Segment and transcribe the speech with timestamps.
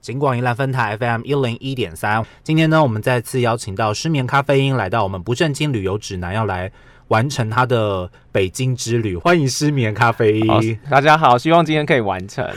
[0.00, 2.24] 金广宜兰分台 FM 一零一点三。
[2.42, 6.72] 今天呢，我们再次邀请到失眠咖啡因来到我们不正经旅游指南，要来
[7.08, 9.14] 完成他的北京之旅。
[9.14, 12.48] 欢迎失眠咖啡因，大家好，希望今天可以完成。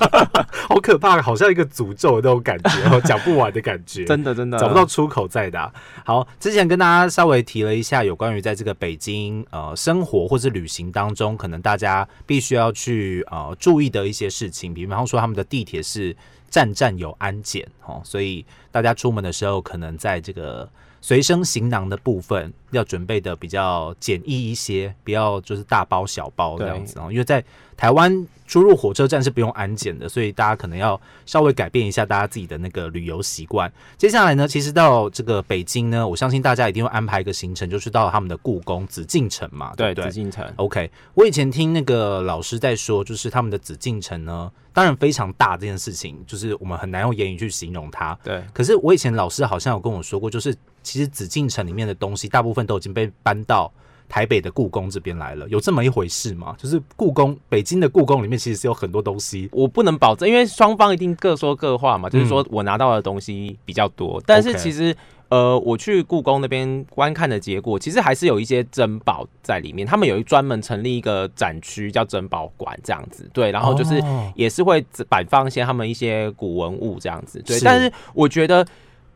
[0.68, 5.70] 好可怕，好像一个诅咒的那种感觉，讲不完的感觉， 真的真的找不到出口在的。
[6.02, 16.16] 好，之前跟大家稍微提了一下有关于在这个北京呃生活或是旅行当中，可能大家必须要去呃注意的一些事情，比方说他们的地铁是。
[16.48, 20.68] 站站有安检哦，所以大家出门的时候，可能在这个
[21.00, 27.44] 随身行囊的部分要准备的比较简易一些，不要就是大包小包这样子哦，因为在。
[27.76, 33.70] 台湾出入火车站是不用安检的，所以大家可能要稍微改变一下大家自己的那个旅游习惯。
[33.96, 40.04] 接下来呢，其实到这个北京呢，我相信大家一定会安排一个行程，就是到他们的故宫紫禁城嘛，对对？
[40.04, 40.46] 紫禁城。
[40.56, 48.16] OK，我以前听那个老师在说，就是他们的紫禁城呢，当然非常大，这件事情就是我们很难用言语去形容它。
[48.22, 48.42] 对。
[48.52, 53.72] 可是我以前老师好像有跟我说过，就是其实紫禁城里面的东西，大部分都已经被搬到。
[54.08, 56.54] 台北的故宫这边来了，有这么一回事吗？
[56.58, 62.08] 就是故宫，北京的故宫里面其实是有很多东西，我不能保证，因为双方一定各说各话嘛。
[62.08, 64.96] 就是说我拿到的东西比较多，但是其实
[65.28, 69.86] 呃，我去故宫那边观看的结果，其实还是有一些珍宝在里面。
[69.86, 74.00] 他们有一专门成立一个展区叫珍宝馆这样子，对，然后就是
[74.34, 77.58] 也是会摆放一些他们一些古文物这样子，对。
[77.60, 78.64] 但是我觉得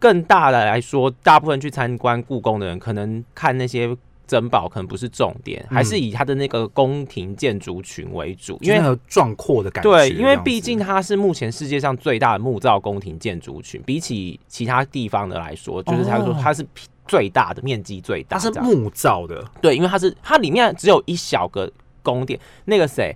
[0.00, 3.96] 更大的来说，大部分去参观故宫的人，可能看那些。
[4.30, 9.90] 珍宝可能不是重点，还是以它的那个宫廷建筑群为主，因为壮阔的感觉。
[9.90, 16.64] 对，因为毕竟它是目前世界上最大的木造宫廷建筑群，比起其他地方的来说，就是他说它是
[17.08, 18.38] 最大的面积最大。
[18.38, 21.68] 它是木造的，对，因为它是它里面只有一小个
[22.00, 23.12] 宫殿，那个谁？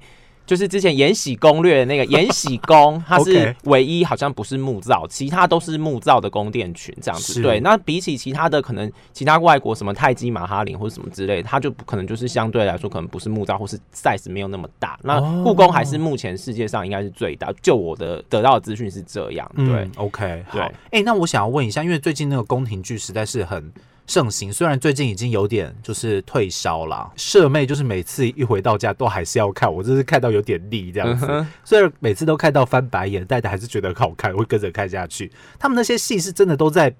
[0.46, 7.40] 就是之前《延禧攻略》的那个延禧宫， 它是唯一好像不是木造，其他都是木造的宫殿群这样子。
[7.40, 14.98] 对，那比起其他的可能其他外国什么泰姬玛哈林或者什么之类，它就可能就是相对来说可能不是木造，或是 size 没有那么大。
[15.02, 19.50] 那故宫还是目前世界上应该是最大，就我的得到的资讯是这样。
[19.56, 20.70] 对，OK，好。
[20.90, 23.72] 哎，那我想要问一下，因为最近那个宫廷剧实在是很。
[24.06, 27.10] 盛行，虽然最近已经有点就是退烧了。
[27.16, 31.46] 舍妹就是每次一回到家都还是要看，我就是看到有点腻这样子。
[31.64, 35.32] 虽然每次都看到翻白眼，但还是觉得好看，会跟着看下去。
[35.58, 36.94] 他们那些戏是真的都在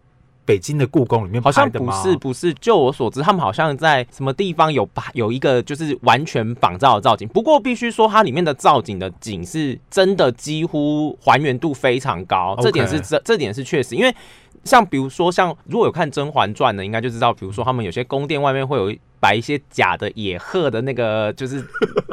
[0.46, 2.02] 北京的故宫里面拍的吗？
[2.02, 2.54] 不是，不是。
[2.54, 7.28] 就我所知，他们好像在什么地方有把有一个就是完全仿造的造景。
[7.28, 14.14] 不过必须说，它里面的造景的景是真的几乎还原度非常高，这点是这这点是确实，因为。
[14.64, 21.64] 像比如说，像如果有看《甄嬛传》的，应该就知道，比如说他们有些宫殿外面会有摆一些假的野鹤的那个，就是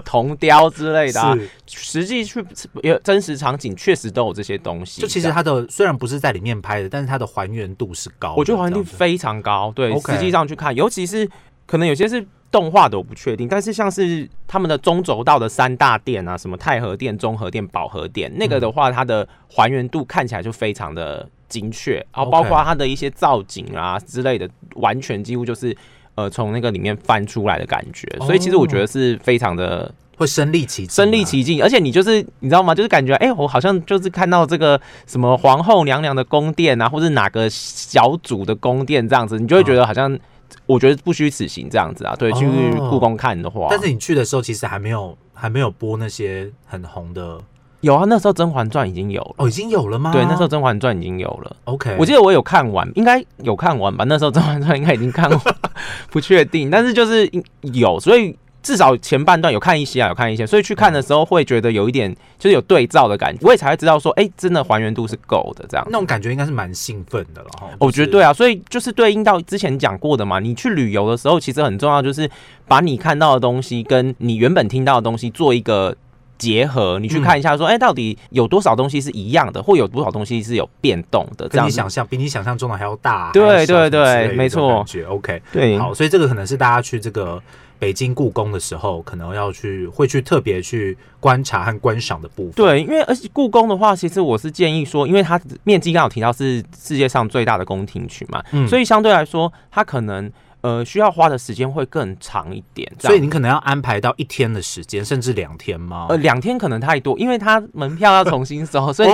[0.05, 1.37] 铜雕之类的。
[1.67, 2.45] 实际去
[2.83, 5.01] 有真实场景，确实都有这些东西。
[5.01, 8.35] 就其实它的虽然不是在里面拍的，但是它的还原度是高。
[8.37, 9.71] 我觉得还原度非常高。
[9.75, 11.29] 对，实际上去看，尤其是
[11.65, 13.47] 可能有些是动画的，我不确定。
[13.47, 21.27] 但是像是他们的中轴道的三大殿啊，什么太和殿、中和殿、保和殿，那个的话，它的还原度看起来就非常的。
[21.51, 25.75] 精确，然后包括它的一些造景啊之类的，完全几乎就是
[26.15, 32.73] 呃从那个里面翻出来的感觉，所以其实我觉得是非常的会身临其身临其境，而且你就是你知道吗？
[32.73, 40.17] 就是感觉哎，我好像就是看到这个什么皇后娘娘的宫殿啊，或者哪个小主的宫殿这样子，你就会觉得好像
[40.65, 42.15] 我觉得不虚此行这样子啊。
[42.17, 42.47] 对，去
[42.89, 47.39] 故宫看的话，但是你去的时候其实还没有还没有播那些很红的。
[47.81, 50.11] 有啊，那时候《甄嬛传》已经有了哦，已经有了吗？
[50.11, 51.55] 对，那时候《甄嬛传》已经有了。
[51.63, 54.05] OK，我记得我有看完，应该有看完吧？
[54.07, 55.41] 那时候《甄嬛传》应该已经看完，
[56.11, 57.27] 不确定，但是就是
[57.61, 67.69] 有，所以至少前半段有看一些啊，有看一些，所以去看的时候会觉得有一点就是有对照的感觉，我也才会知道说，哎，真的还原度是够的，这样那种感觉应该是蛮兴奋的了哈。
[67.79, 72.29] 我觉得对啊，所以就是对应到之前讲过的嘛，你去旅游的时候，其实很重要，就是
[72.67, 75.95] 把你看到的东西跟你原本听到的东西做一个。
[76.41, 81.47] 结合你去看一下，说哎，到底有多少东西是一样的，或有多少东西是有变动的？
[81.47, 83.29] 这样你想象比你想象中的还要大。
[83.31, 84.83] 对对对，没错。
[84.87, 87.39] 觉 OK，对，好，所以这个可能是大家去这个
[87.81, 92.51] 北京故宫的时候，可能要去会去特别去观察和观赏的部分。
[92.51, 100.31] 对，因为而且故宫的话，其实我是建议说，因为它面积刚好提到是世界上最大的宫廷群嘛，所以相对来说，它可能。
[100.61, 106.05] 呃，需要花的时间会更长一点，所以你可能要安排到一天的时间，甚至两天吗？
[106.09, 109.09] 呃，两天可能太多，因为他门票要重新收， 所以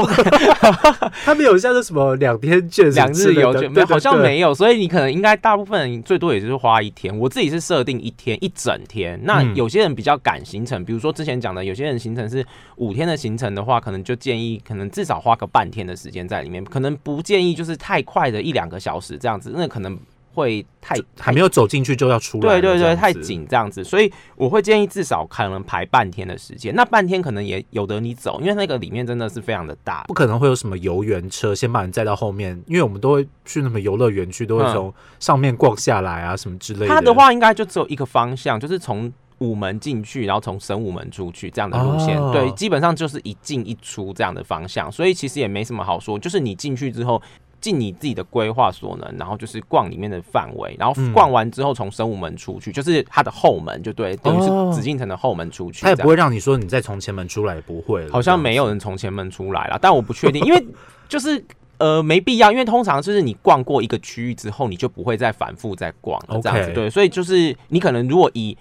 [1.23, 7.17] 他们有像是什么两天券、两日游券，没好像没有，所以你可能应该大部分人最多也就是花一天。
[7.17, 12.45] 我自己是设定一天一整天，那有些人比较赶行程，比如说之前讲的，有些人行程是
[12.75, 19.97] 五天的行程的话，可能就建议可能至少花个半天的时间在里面，可能不建议就是太快的一两个小时这样子，那可能。
[20.37, 26.75] 会太还没有走进去就要出来，对对对，太紧这样子，所以我会建议至少可能排半天的时间。
[26.75, 36.87] 那半天可能也有的你走，因为那个里面真的是非常的大，不可能会有什么游园车先把你载到后面，因为我们都会去那么游乐园区，都会从上面逛下来啊什么之类的。
[36.87, 42.15] 它的话应该就只有一个方向，就是从午门进去，然后从神武门出去这样的路线。
[42.31, 47.19] 对，基本上就是一进一出这样的方向，所以其实也没什么好说，就是你进去之后。
[47.59, 55.83] 尽你自己的规划所能，然后就是逛里面的范围，然后逛完之后从生物门出去，就是它的后门，就对，等于是紫禁城的后门出去。
[55.83, 58.07] 他也不会让你说你再从前门出来，不会。
[58.09, 60.67] 好像没有人从前门出来了，但我不确定，因为
[61.09, 61.43] 就是
[61.79, 66.71] 呃没必要，因为通常就是你逛过一个区域之后，你就不会再反复再逛了这样子。
[66.73, 68.57] 对，所以就是你可能如果以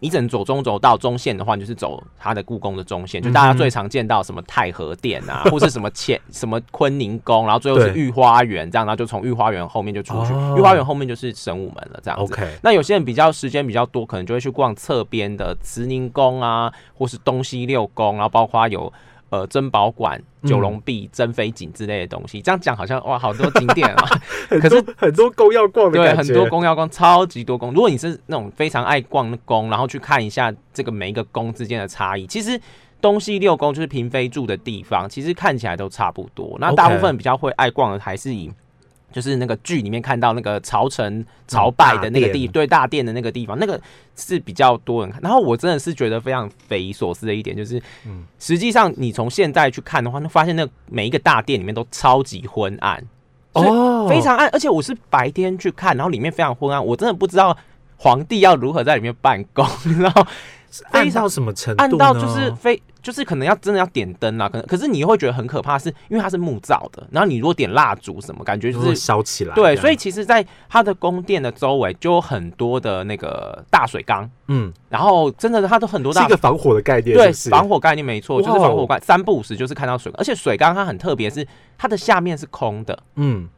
[0.00, 12.36] 你只能走中轴到中线的话，你就是走它的故宫的中线，就大家最常见到什么太和殿啊， 或是什么乾什么坤宁宫，然后最后是御花园这样，然后就从御花园后面就出去，御花园后面就是神武门了这样子。
[12.62, 18.92] 那有些人比较时间比较多，可能就会去逛侧边的慈宁宫啊，或是东西六宫，然后包括有。
[19.32, 24.20] 呃，珍宝馆、九龙壁、珍妃井之类的东西，这样讲好像哇，好多景点啊。
[24.60, 27.72] 可是很多宫要逛的对，很多宫要逛，超级多宫。
[27.72, 32.60] 如果你是那种非常爱逛的宫，然后去看一下这个每一个宫之间的差异，其实
[33.00, 36.58] 东西六宫就是嫔妃住的地方，其实看起来都差不多。
[36.60, 38.52] 那大部分比较会爱逛的还是以。
[39.12, 43.80] 就是那个剧里面看到那个朝臣朝拜的那个地，对大殿的那个地方，那个
[44.16, 45.20] 是比较多人看。
[45.22, 47.80] 然后我真的是觉得非常匪夷所思的一点，就是，
[48.38, 53.04] 实际上你从现在去看的话，那发现那每一个大殿里面都超级昏暗，
[53.52, 54.48] 哦，非常暗。
[54.52, 57.56] 而且我是白天去看，然后里面非常昏暗，我真的不知道
[57.96, 60.26] 皇帝要如何在里面办公，你知道？
[60.90, 61.82] 暗到什么程度？
[61.82, 62.82] 暗到就是非。
[63.02, 67.06] 就是可能要真的要点灯啊，可能可是你会觉得很可怕，是因为它是木造的。
[67.10, 69.54] 然后你如果点蜡烛什么，感觉就是烧起来。
[69.54, 74.30] 对，所以其实，在它的宫殿的周围就有很多的那个大水缸。
[74.46, 77.16] 嗯，然后真的它都很多大，是一个防火的概念。
[77.16, 81.46] 对，防火概念没错，就是防火概三不五时就是看到水，而且水缸它很特别，是
[81.76, 82.98] 它的下面是空的。
[83.16, 83.48] 嗯。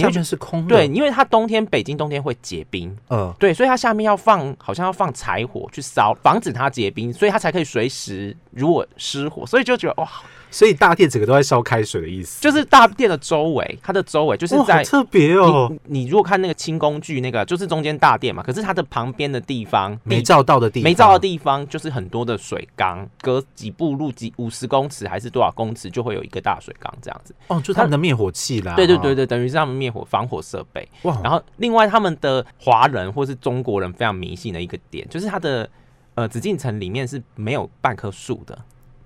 [0.00, 10.08] 下面是空的，对，因为它冬天北京冬天会结冰，嗯，对，所以它下面要放，好像要放柴火去烧，防止它结冰，所以它才可以随时如果失火，所以就觉得哇。
[10.54, 15.74] 所以大殿整个都在烧开水的意思，就是大殿的周围，它的周围就是在特别哦。
[15.86, 27.34] 你如果看那个清宫剧，那个就是中间大殿嘛，可是它的旁边的地方没照到的地方，没照的地方就是很多的水缸，隔几步路几五十公尺还是多少公尺就会有一个大水缸这样子。
[27.48, 28.74] 哦，就他们的灭火器啦。
[28.76, 30.88] 对对对对，等于是他们灭火防火设备。
[31.02, 35.68] 哇，然后另外他们的华人或是中国人非常迷信的一个点，就是它的
[36.14, 38.56] 呃紫禁城里面是没有半棵树的，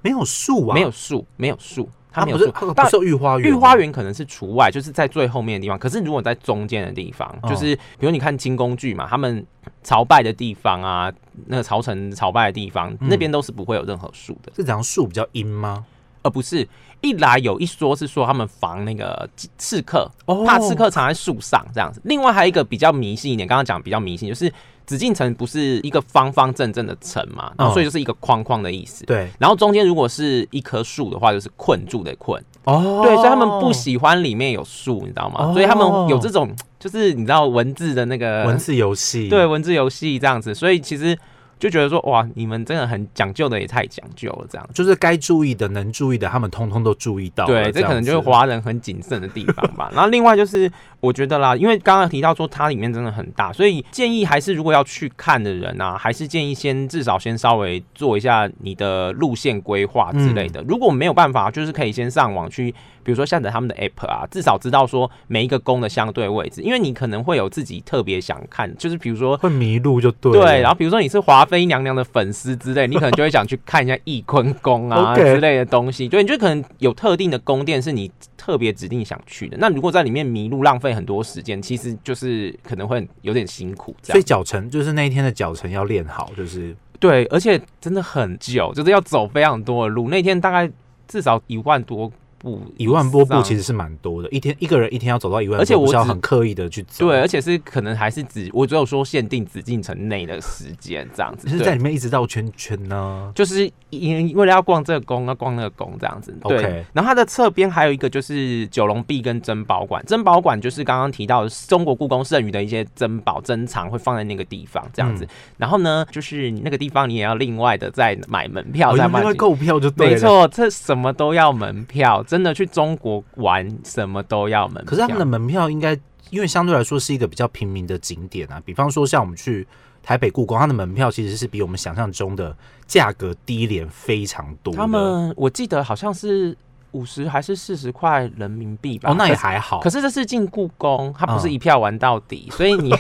[0.03, 1.89] 没有树啊，没有树，没有树。
[2.11, 5.79] 它不是，但是御花园，御花园可能是除外，就是在最后面的地方。
[5.79, 9.47] 可是如果在中间的地方，就是比如你看清宫剧嘛，他们
[9.85, 11.13] 朝拜的地方啊，
[11.47, 14.51] 那个朝臣朝拜的地方，那边都是不会有任何树的。
[14.57, 15.85] 是讲树比较阴吗？
[16.29, 16.69] 而不是，
[17.01, 20.09] 一来有一说是说他们防那个刺客，
[20.47, 22.01] 怕刺客藏在树上这样子。
[22.05, 24.53] 另外还有一个比较迷信一点，刚刚讲比较迷信就是。
[24.89, 29.05] 紫禁城不是一个方方正正的城嘛，然后所以就是一个框框的意思。
[29.05, 32.43] 对，然后中间如果是一棵树的话，就是困住的困。
[32.65, 35.53] 哦，对，所以他们不喜欢里面有树，你知道吗？
[35.53, 36.49] 所以他们有这种，
[36.81, 40.55] 就是你知道文字的那个文字游戏，对，文字游戏这样子。
[40.55, 41.15] 所以其实。
[41.59, 47.47] 就觉得说哇，你们真的很讲究的，也太讲究了，这样就是该注意的、能注意的，他们通通都注意到。
[47.47, 49.91] 对，这可能就是华人很谨慎的地方吧。
[49.95, 60.63] 然后另外就是，我觉得啦，因为刚刚提到说它里面真的很大，所以建议还是如果要去看的人啊，还是建议先至少先稍微做一下你的路线规划之类的。
[60.69, 62.75] 如果没有办法，就是可以先上网去。
[63.09, 70.31] 比如说下载他们的 app 啊，至少知道说每一个宫的相对位置，因为你可能会有自己特别想看，就是比如说会迷路就对。
[70.33, 76.07] 对，然后比如说你是华妃娘娘的粉丝之类， 你可能就会想去看一下翊坤宫啊之类的东西。
[76.07, 79.57] 对，你就可能有特定的宫殿是你特别指定想去的。
[79.59, 83.97] 那如果在里面迷路，浪费很多时间，其实就是可能会有点辛苦。
[84.03, 90.11] 所以脚程就是那一天的脚程要练好，就是对，而且真的很久，就是要走非常多的路。
[90.11, 90.71] 那天大概
[91.07, 92.13] 至少一万多。
[92.39, 97.07] 步，一万多步其实是蛮多的，一天一个人一天要走到一万，而且我是要很刻意的去走。
[97.07, 106.35] 对，而且是可能还是只我只有说限定紫禁城内的时间这样子，是在里面一直绕圈圈呢，就是因为了要逛这个宫，要逛那个宫这样子。
[106.43, 115.27] 对，然后它的侧边还有一个就是九龙壁跟珍宝馆，珍宝馆就是刚刚提到的中国故宫剩余的一些珍宝珍藏会放在那个地方这样子。
[115.57, 124.85] 然后呢，就是那个地方你也要另外的再买门票，再买购票就对没错，这什么都要门票，真的去中国玩什么都要门票。
[124.85, 125.99] 可是他们的门票应该，
[126.31, 129.67] 因为相对来说是一个比较平民的景点啊，比方说像我们去
[130.03, 132.57] 台北故宫，它的门票其实是比我们想象中的
[132.87, 134.73] 价格低廉非常多。
[134.75, 136.57] 他们我记得好像是。
[136.93, 139.11] 五十还是四十块人民币吧？
[139.11, 139.81] 哦，那也还好。
[139.81, 142.95] 可是这是进故宫，它不是一票玩到底，所以你，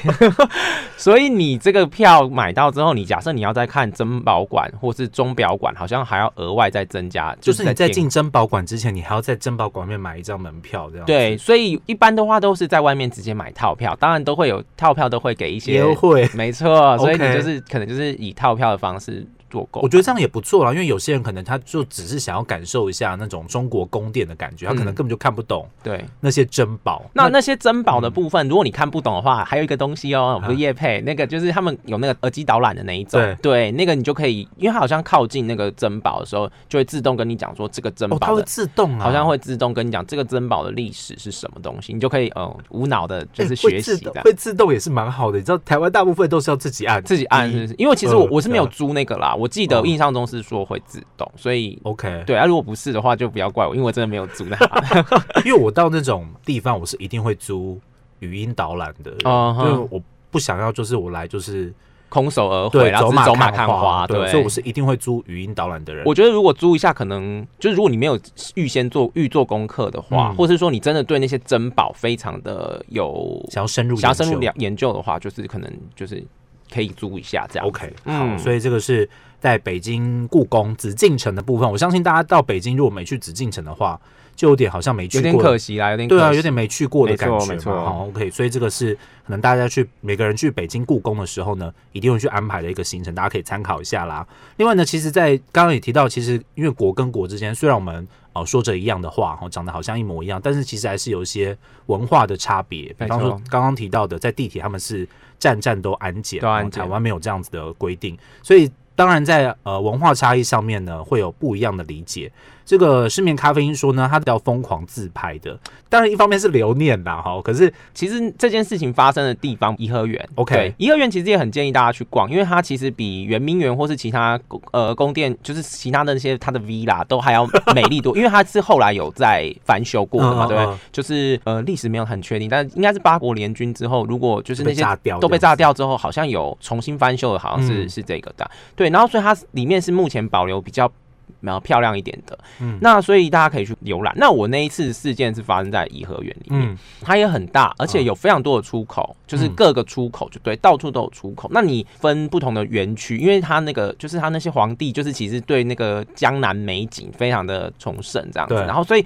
[0.96, 7.36] 所以你这个票买到之后，你假设你要再看珍宝馆或是钟表馆，好像还要额外再增加。
[7.40, 11.06] 就是你在进珍宝馆之前，你还要在珍宝馆面买一张门票，这样。
[11.06, 16.28] 对，所以一般的话都是在外面直接买套票，当然都会有套票，都会给一些优惠。
[16.34, 19.26] 没错，所以你就是可能就是以套票的方式。
[19.50, 26.04] 做够，我觉得这样也不错啦，因为有些人可能他就只是想要感受一下那种中国宫殿的感觉，他可能根本就看不懂对。
[26.20, 27.04] 那些珍宝。
[27.12, 45.38] 那那些珍宝的部分，如果你看不懂的话，还有一个东西哦，不是叶配那个，就是他们有那个耳机导览的那一种，对，那个你就可以，因为它好像靠近那个珍宝的时候，就会自动跟你讲说这个珍宝，它会自动，好像会自动跟你讲这个珍宝的历史是什么东西，你就可以呃无脑的就是学习的，会自动也是蛮好的。
[45.38, 50.18] 你知道台湾大部分都是要自己按，自己按，因为其实我我是没有租那个啦，我记得印象中。
[50.18, 54.58] 公司说会自动，所以 OK 对啊，如果不是的话，就不要怪我，因为我真的没有租那。
[55.46, 57.78] 因为我到那种地方，我是一定会租
[58.18, 60.02] 语音导览的，因为我
[60.32, 61.72] 不想要就是我来就是
[62.08, 66.04] 空手而回，然后走马看花，对，所以我是一定会租语音导览的人。
[66.04, 68.18] 我觉得如果租一下，可能就是如果你没有
[68.56, 76.26] 预先做预做功课的话，或者是说你真的对那些珍宝非常的有想要深入想要深入了研究的话，就是可能就是
[76.72, 77.66] 可以租一下这样。
[77.66, 79.08] OK，好，所以这个是。
[79.40, 83.96] 在北京故宫紫禁城的部分，我相信大家到北京如果没去紫禁城的话，
[84.34, 87.46] 就有点好像没去，有点可惜啦，有点对啊，有点没去过的感觉。
[87.46, 94.26] 没错，好，OK，所以这个是可能大家去每个人去北京故宫的时候呢，一定会去安排的一个行程，大家可以参考一下啦。
[94.56, 101.56] 另外呢，其实，在刚刚也提到，其实因为国跟国之间，虽然我们哦说着一样的话，哦长得好像一模一样，但是其实还是有一些
[101.86, 102.92] 文化的差别。
[102.98, 106.40] 比方说刚刚提到的，在地铁他们是站站都安检，
[106.70, 108.70] 台湾没有这样子的规定，所以。
[108.98, 112.28] 当然，在呃文化差异上面呢，会有不一样的理解。
[112.68, 115.58] 这个失眠咖啡因说呢，他要疯狂自拍的。
[115.88, 117.40] 当然，一方面是留念啦，哈。
[117.42, 124.38] 可是其实这件事情发生的地方，颐和园，OK，颐和园其实也很建议大家去逛，因为它其实比圆明园或是其他
[124.72, 128.14] 呃宫殿，就是其他的那些它的 V 啦，都还要美丽多。
[128.18, 130.78] 因为它是后来有在翻修过的嘛，对不对？
[130.92, 134.84] 就是呃历史没有很确定，但应该是八国联军之后，如果就是那些
[135.18, 138.50] 都被炸掉之后，好像有重新翻修的，好像是是这个的。
[138.76, 140.92] 对，然后所以它里面是目前保留比较。
[141.40, 144.14] 蛮漂亮一点的，嗯，那所以大家可以去游览。
[144.16, 151.48] 那我那一次事件是发生在颐和园里面，它也很大，而且有非常多的出口，就是各个出口就对，到处都有出口。
[151.52, 159.04] 那你分不同的园区，因为它那个就是它那些皇帝，就是其实对那个江南美景非常的崇盛这样子，然后所以。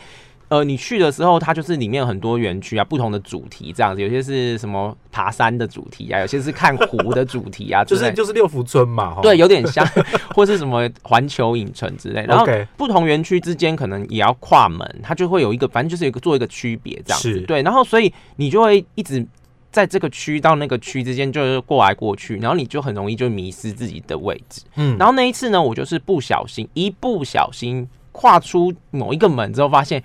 [0.53, 9.83] 呃，你去的时候，它就是里面有很多园区啊，不同的主题这样子，有些是什么爬山的主题啊，有些是看湖的主题啊， 就是就是六福村嘛，对，有点像，
[10.37, 12.23] 或是什么环球影城之类。
[12.27, 17.41] 然后不同园区之间可能也要跨门，它就会有一个，反正就是有一个做一个区别这样子。
[17.47, 19.27] 对，然后所以你就会一直
[19.71, 24.61] 在这个区到那个区之间就是过来过去，然后你就很容易就迷失自己的位置。
[24.77, 30.03] 嗯，然后那一次呢，我就是不小心，一不小心跨出某一个门之后，发现。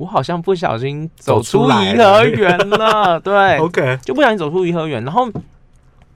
[0.00, 5.28] 我好像不小心走出颐和园了，对， OK，就不小心走出颐和园，然后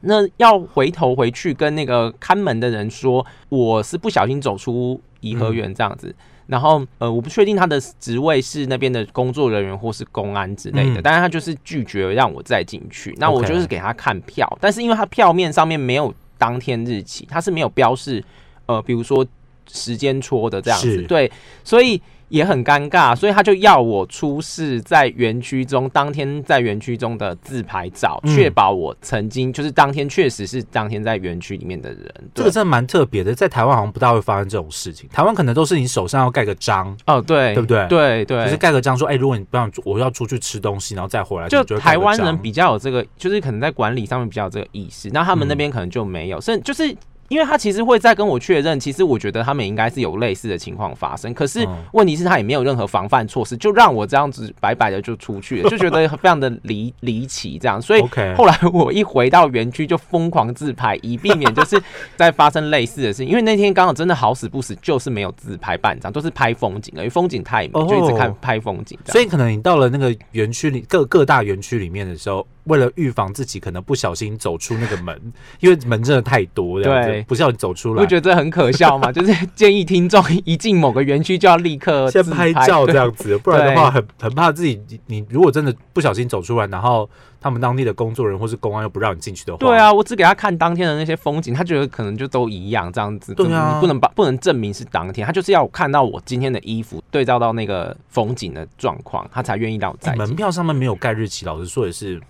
[0.01, 6.15] 那要回头回去跟那个看门的人说，我是不小心走出颐和园这样子，
[6.47, 18.25] 然后呃，我不确定他的职位是那边的工作人员或是公安之类的，但是他就是拒绝让我再进去，那我就是给他看票，但是因为他票面上面没有当天日期，他是没有标示，
[18.65, 19.27] 呃，比如说
[19.71, 21.31] 时间戳的这样子，对，
[21.63, 22.01] 所以。
[22.29, 32.15] 也很尴尬，所以他就要我出示在园区中当天在园区中的自拍照，确保我曾经就是当天确实是当天在园区里面的人。
[32.35, 35.09] 这个真的蛮特别的，在台湾好像不大会发生这种事情。
[35.11, 37.87] 台湾可能都是你手上要盖个章哦，对，对不对？
[37.89, 46.95] 对对，就是盖个章说，哎，如果你不想我要出去吃东西，然后再回来，就台湾人比较有这个，就是可能在管理上面比较有这个意识，那他们那边可能就没有，甚就是。
[47.29, 58.03] 因为他其实会再跟我确认，其实我觉得他们应该是有类似的情况发生，可是问题是他也没有任何防范措施，就让我这样子白白的就出去了， 就觉得非常的离离奇这样，所以
[58.37, 61.81] 后来我一回到园区就疯狂自拍，以避免就是
[62.17, 63.29] 再发生类似的事情。
[63.29, 68.99] 因为那天刚好真的好死不死，就是没有自拍半张，都是拍风景，因为风景太美，就一直看拍风景。
[69.07, 72.47] 所以可能你到了那个园区里各各大园区里面的时候。
[72.65, 75.19] 为了预防自己可能不小心走出那个门，
[75.61, 79.11] 因为门真的太多，对，不小心走出来，不觉得这很可笑吗？
[79.13, 87.09] 就是建议听众一进某个园区就要立刻先拍照这样子，不然的话很很怕自己，你如果真的不小心走出来，然后
[87.41, 100.15] 他们当地的工作人员或是公安又不让你进去的话，对啊，我只给他看当天的那些风景，他觉得可能就都一样这样子，对啊，你不能把不能证明是当天，他就是要看到我今天的衣服对照到那个风景的状况，他才愿意让我在。
[100.17, 102.21] 门票上面没有盖日期，老实说也是。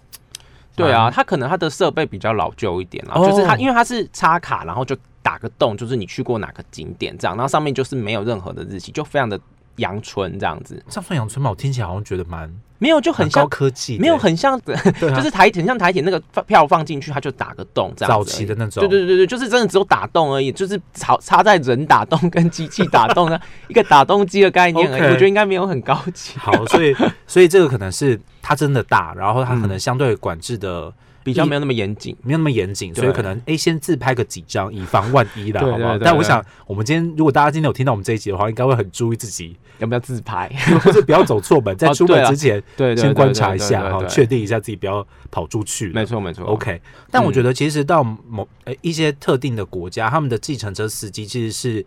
[0.77, 9.39] 对啊，它可能它的设备比较老旧一点啦，就是它因为它是插卡，然后就打个洞，就是你去过哪个景点这样，然后上面就是没有任何的日期，就非常的
[9.77, 10.75] 阳春这样子。
[10.89, 11.51] 这样算阳春吗？
[11.51, 14.61] 我听起来好像觉得蛮没有，就很像高科技，没有很像，
[15.01, 18.11] 就是台很像台铁那个票放进去，它就打个洞这样。
[18.11, 25.03] 早期的那种，对对对对，就是真的只有打洞而已，就是插插在人打洞跟机器打洞的 一个打洞机的概念而已。
[25.03, 26.37] 我觉得应该没有很高级。
[26.37, 26.95] 好，所以
[27.27, 28.21] 所以这个可能是。
[28.47, 30.93] 它真的大，然后它可能相对管制的
[31.25, 35.99] 比较没有那么严谨，没有那么严谨，所以可能哎，先自拍个几张，以防万一啦， 好不好？
[35.99, 40.49] 但我想，我们今天如果大家今天有听到我们这一集的话，应该会很注意自己要不要自拍，
[40.85, 45.89] 或者不要走错门，在出门之前，对，先观察一下哈，确定一下自己不要跑出去。
[45.89, 46.45] 没错，没错。
[46.45, 51.85] OK，但我觉得其实到某呃一些特定的国家，他们的计程车司机其实是。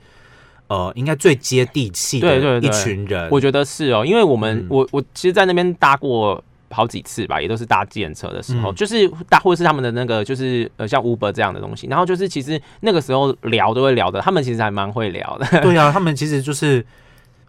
[0.69, 16.85] 呃，应该最接地气的一群人，我觉得是哦，因为我们我我其实，在那边搭过好几次吧，也都是搭计程车的时候，就是搭或者是他们的那个，就是呃，像 Uber 这样的东西，然后就是其实那个时候聊都会聊的，他们其实还蛮会聊的，对啊，他们其实就是。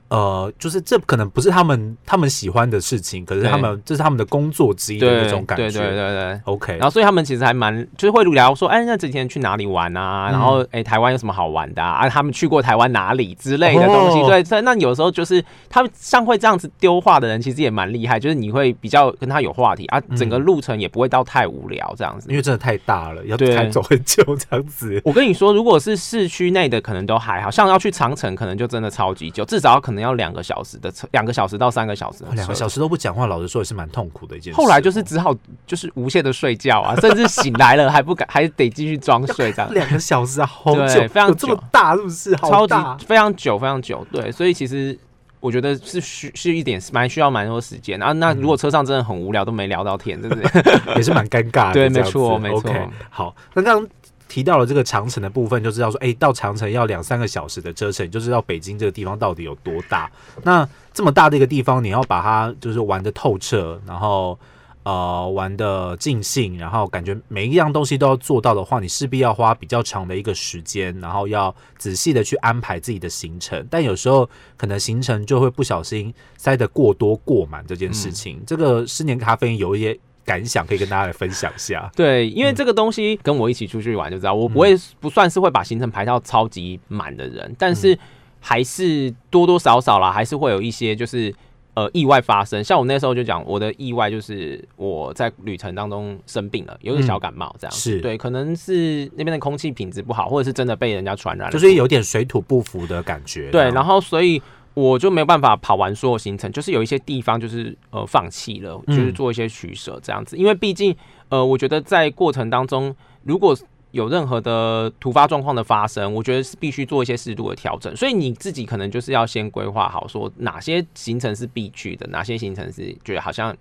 [0.09, 5.71] 呃，就是这可能不是他们他们喜欢的事情，可是他们这是他们的工作之一的那种感觉。
[5.71, 6.73] 对对对对，OK。
[6.75, 10.29] 然后所以他们其实还蛮就是会聊说，哎，那这几天去哪里玩啊？
[10.31, 12.09] 然后哎，台湾有什么好玩的啊？
[12.09, 14.45] 他们去过台湾哪里之类的东西。
[14.45, 18.19] 对，那有时候就是他们像会这样子丢话的人，其实也蛮厉害。
[18.19, 22.31] 就是你会比较跟他有话题啊，整个路程也不会到太无聊这样子。
[22.31, 25.01] 因为真的太大了，要开走很久这样子。
[25.05, 30.79] 我跟你说，如果是市区内的，可能都还好像要去长城，可能就真的超级久，至少可能要两个小时。
[30.79, 34.57] 的车两个小时到三个小时，两个小时都不讲话，老实说也是蛮痛苦的一件事。
[34.57, 35.35] 后来就是只好
[35.67, 39.75] 就是无限的睡觉啊， 甚至醒来了还不敢，还得继续装睡 这样。
[39.75, 42.37] 两个小时啊，好久，非常这么大，是不是？
[42.37, 44.07] 超大非常久，非常久。
[44.13, 44.97] 对，所以其实
[45.41, 48.13] 我觉得是需是一点蛮需要蛮多时间啊。
[48.13, 50.37] 那如果车上真的很无聊，都没聊到天，真的
[50.95, 51.73] 也是蛮尴尬的。
[51.73, 52.73] 对，没错，没错。
[53.11, 53.89] 好，那刚刚。
[54.29, 60.11] 提到了这个长城的部分，就知道说，哎，到长城要两三个小时的车程，就知道北京这个地方到底有多大。
[60.43, 64.39] 那这么大的一个地方，你要把它就是玩的透彻，然后
[64.83, 73.67] 呃玩的尽兴，然后感觉每一样东西都要做到的话，你势必要花比较长的一个时间，然后要仔细的去安排自己的行程。
[73.71, 78.43] 但有时候可能行程就会不小心塞得过多过满这件事情。
[78.47, 79.99] 这个十年咖啡有一些。
[80.29, 81.91] 感想可以跟大家来分享一下。
[81.97, 87.99] 对，因为这个东西跟我一起出去玩就知道，我不会不算是会把行程排到超级满的人，但是
[88.39, 91.35] 还是多多少少啦，还是会有一些就是
[91.73, 92.63] 呃意外发生。
[92.63, 97.75] 像我那时候就讲，我的意外就是我在旅程当中生病了，有点小感冒这样。
[97.75, 103.51] 是对，可能是那边的空气品质不好，或者是真的被人家传染了，就是有点水土不服的感觉。
[103.51, 104.43] 对，然后所以。
[104.75, 110.37] 我就没有办法跑完所有行程，就是有一些地方就是呃放弃了，就是做一些取舍这样子。
[110.37, 110.95] 因为毕竟
[111.29, 113.57] 呃，我觉得在过程当中，如果
[113.91, 117.95] 有任何的突发状况的发生，我觉得是必须做一些适度的调整。
[117.97, 123.57] 所以你自己可能就是要先规划好，说哪些行程是必去的，哪些行程是觉得好像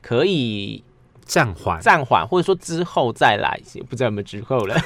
[0.00, 0.82] 可以。
[1.26, 3.60] 暂缓，暂缓，或者说之后再来，
[3.90, 4.76] 不知道有没有之后了。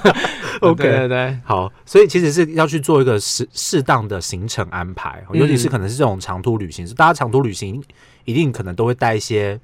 [0.60, 7.82] OK，对对，好，所以其实是要去做一个适适当的行程安排，尤其是可能是这种长途旅行，是大家长途旅行
[8.26, 9.58] 一定可能都会带一些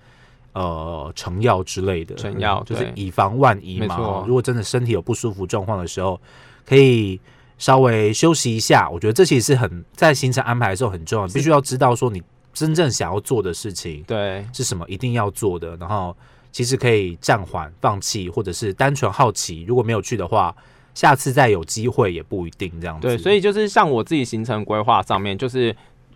[0.55, 4.25] 呃成药之类的，成药就是以防万一嘛。
[4.27, 6.19] 如果真的身体有不舒服状况的时候，
[6.65, 7.21] 可以
[7.59, 8.89] 稍微休息一下。
[8.89, 12.23] 我觉得这其实是很在行程安排的时候很重要，必须要知道说你。
[12.55, 14.89] 真正想要做的事情，对是什么？
[14.89, 15.77] 一定要做的。
[15.77, 16.17] 然后
[16.53, 19.65] 其实可以暂缓、放弃，或者是单纯好奇。
[19.65, 20.55] 如果没有去的话，
[20.95, 23.09] 下次再有机会也不一定这样子。
[23.09, 25.75] 对，所以就是像我自己行程规划上面，就是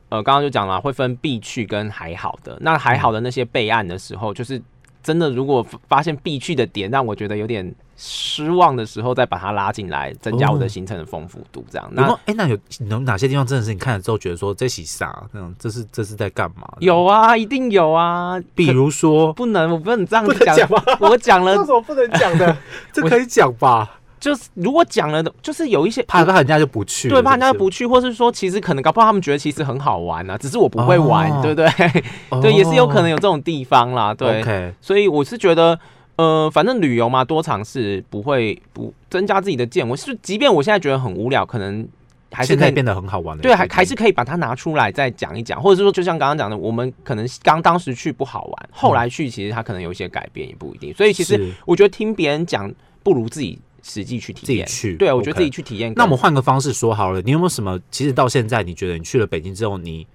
[0.08, 2.56] 呃，刚刚就讲了，会分必去跟还好的。
[2.60, 4.62] 那还好的那些备案的时候，就是
[5.02, 11.64] 真的如果发现必去的点让我觉得有点失望的时候再把它拉进来，增加我的行程的丰富度。
[11.70, 12.56] 这样，那哎，那有
[12.88, 15.24] 有哪些地方真的是你看了之后觉得说这是啥？
[15.32, 16.68] 那种这是这是在干嘛？
[16.78, 18.40] 有啊，一定有啊。
[18.54, 20.82] 比如说，不能，我不能这样讲吗？
[21.00, 22.56] 我讲了， 这什么不能讲的？
[22.92, 23.97] 这可以讲吧？
[24.20, 31.68] 就是如果讲了的，就是有一些怕怕人家就不去，对，怕人家不去，或是说其实可能搞不好他们觉得其实很好玩啊，只是我不会玩，对不对？
[32.42, 34.74] 对，也是有可能有这种地方啦，对。
[34.80, 35.78] 所以我是觉得，
[36.16, 39.96] 呃，反正旅游嘛，多尝试不会不增加自己的见闻。
[39.96, 41.86] 是，即便我现在觉得很无聊，可能
[42.32, 43.42] 还是可以变得很好玩的。
[43.42, 50.92] 对，还还是可以把它拿出来再讲一讲，或者是说，就像刚刚讲的，我们可能刚当时去不好玩，后来去其实它可能有一些改变，也不一定。
[50.94, 52.68] 所以其实我觉得听别人讲
[53.02, 53.58] 不如自己。
[53.82, 55.92] 实际去体验，自己去，对啊，我觉得自己去体验。
[55.94, 57.78] 那我们换个方式说好了，你有没有什么？
[57.90, 60.06] 其实到现在，你觉得你去了北京之后，你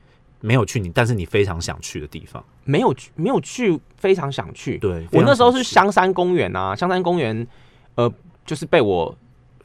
[0.41, 2.43] 没有去你，但是你非常想去的地方？
[2.63, 4.77] 没有去，没有去，非常想去。
[4.77, 7.47] 对我那时候是香山公园啊，香山公园，
[7.95, 8.11] 呃，
[8.45, 9.15] 就是被我。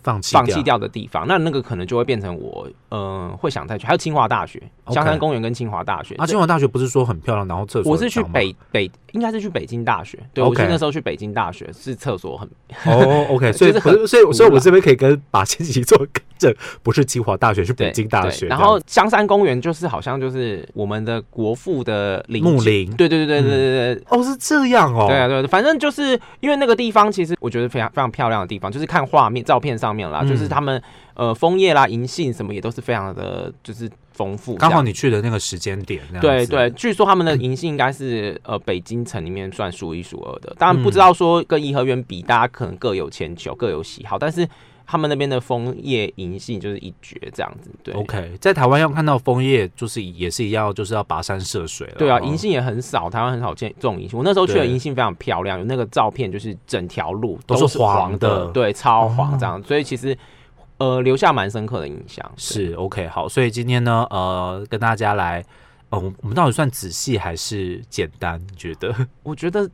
[0.02, 3.86] 放弃放弃掉的地方，那那个可能就会变成我，嗯，会想再去。
[3.86, 6.14] 还有清华大学、香山公园跟清华大学。
[6.16, 7.92] 啊，清华大学不是说很漂亮，然后厕所。
[7.92, 10.18] 我是去北北，应该是去北京大学。
[10.32, 12.48] 对，我是那时候去北京大学，是厕所很。
[12.86, 15.98] 哦，OK， 所以所以所以，所以我这边可以跟把千玺做
[16.38, 18.46] 这不是清华大学，是北京大学。
[18.46, 22.88] 然后香山公园就是好像就是我们的国父的陵墓陵。
[22.94, 24.04] 对对对对对对对。
[24.10, 25.06] 哦，是这样哦。
[25.08, 29.87] 对啊对，反正就是因为那个地方，其实我觉得非常非常漂亮的地方，就是看画面照片上。
[29.88, 30.80] 上面啦，就是他们
[31.14, 34.54] 呃枫叶啦、银杏什么也都是非常的，就是丰富。
[34.56, 40.54] 刚好你去的那个时间点，对对，据说他们的银杏应该是呃北京城里面算数一数二的。
[40.58, 44.46] 当然不知道说跟颐和园比，大家可能各有千秋，各有喜好，但是
[44.90, 47.70] 他们那边的枫叶银杏就是一绝，这样子。
[47.82, 51.96] 对，OK，在台湾要看到枫叶，就是也是一样，就是要跋山涉水了。
[51.98, 54.18] 对啊，银杏也很少，台湾很少见这种银杏。
[54.18, 59.62] 我那时候去的银杏非常漂亮，有那个照片，就是整条路都是黄的，对，超黄这样。
[59.62, 60.16] 所以其实。
[60.78, 62.24] 呃，留下蛮深刻的印象。
[62.36, 65.44] 是 OK，好，所以今天呢，呃，跟大家来，
[65.90, 68.40] 呃，我们到底算仔细还是简单？
[68.48, 68.94] 你觉得？
[69.24, 69.68] 我觉得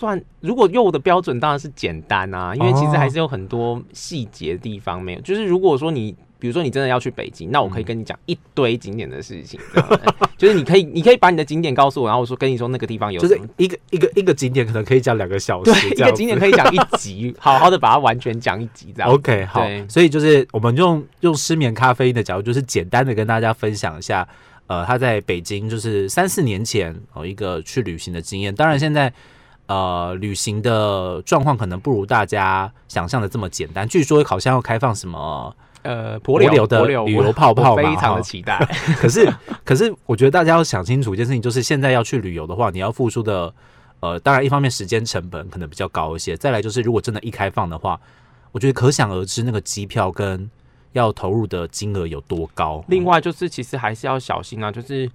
[0.00, 5.20] 算，如果用我的标准，当然是简单啊，因为其实还是有很多细节地方没有。
[5.20, 6.16] 就是如果说你。
[6.40, 9.60] 比如说你真的要去北京，那我可以跟你讲一堆景点的事情，
[10.38, 19.10] 就是你可以，你可以把你的景点告诉我，然后我说跟你说那个地方有，就是一个一个一个景点可能可以讲两个小时，对，一个景点可以讲一集， 好好的把它完全讲一集这样。
[19.10, 24.26] OK，好，所以就是我们用用失眠咖啡因的角度，就是简单的跟大家分享一下，
[24.66, 28.54] 呃，他在北京就是三四年前哦一个去旅行的经验。
[28.54, 29.12] 当然现在
[29.70, 35.54] 呃旅行的状况可能不如大家想象的这么简单，据说好像要开放什么。
[35.82, 38.58] 呃，柏流的旅游泡泡非常的期待。
[39.00, 39.32] 可是，
[39.64, 43.50] 可是，我觉得大家要想清楚一件事情，就是现在要去旅游的话，你要付出的，
[44.00, 47.98] 呃，当然一方面时间成本可能比较高一些，再来就是如果真的一开放的话，
[48.52, 50.50] 我觉得可想而知那个机票跟
[50.92, 52.84] 要投入的金额有多高。
[52.88, 55.10] 另外就是其实还是要小心啊，就是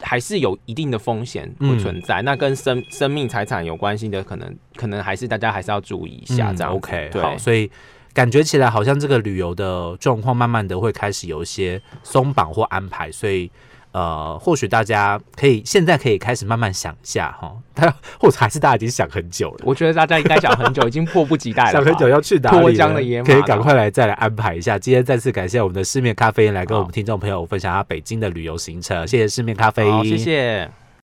[0.00, 6.52] 还是有一定的风险会存在，那跟生生命财产有关系的，可能可能还是大家还是要注意一下。
[6.52, 7.70] 这样 OK，好，所以。
[8.12, 13.48] 感觉起来好像这个旅游的状况慢慢的会开始有一些松绑或安排，所以
[13.92, 19.58] 呃，或许大家可以现在可以开始慢慢想一下哈， 他或者还是大家已经想很久了。
[19.64, 24.78] 我觉得大家应该想很久，已经迫不及待了， 想很久要去哪里，脱缰的野马，可以赶快来再来安排一下。
[24.78, 30.79] 今天再次感谢我们的市面咖啡来跟我们听众朋友分享下北京的旅游行程，谢谢市面咖啡，谢谢。